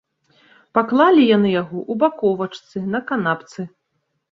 [0.77, 3.71] Паклалі яны яго ў баковачцы, на канапцы.